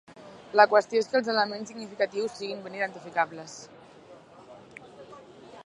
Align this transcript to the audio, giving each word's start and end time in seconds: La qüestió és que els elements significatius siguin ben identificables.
La 0.59 0.63
qüestió 0.69 1.01
és 1.03 1.09
que 1.11 1.17
els 1.19 1.27
elements 1.33 1.69
significatius 1.71 2.39
siguin 2.39 2.63
ben 2.63 2.77
identificables. 2.79 3.57